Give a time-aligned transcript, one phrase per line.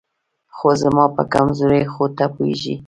[0.55, 2.75] خو زما په کمزورۍ خو ته پوهېږې